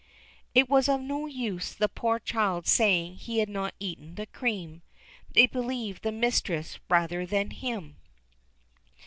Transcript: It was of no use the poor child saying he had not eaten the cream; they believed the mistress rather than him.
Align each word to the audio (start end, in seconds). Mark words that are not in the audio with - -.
It 0.55 0.67
was 0.67 0.89
of 0.89 0.99
no 0.99 1.27
use 1.27 1.75
the 1.75 1.87
poor 1.87 2.17
child 2.17 2.65
saying 2.65 3.17
he 3.17 3.37
had 3.37 3.49
not 3.49 3.75
eaten 3.79 4.15
the 4.15 4.25
cream; 4.25 4.81
they 5.33 5.45
believed 5.45 6.01
the 6.01 6.11
mistress 6.11 6.79
rather 6.89 7.23
than 7.23 7.51
him. 7.51 7.97